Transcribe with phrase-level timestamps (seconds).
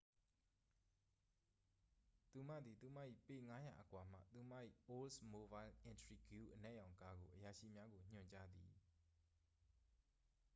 [2.31, 4.53] သူမသည် သူမ၏ပေ ၅၀၀ အကွာမှ သူမ၏
[4.95, 8.73] oldsmobile intrigue အနက်ရောင်ကားကို အရာရှိများကို ညွှန်ကြားသည်။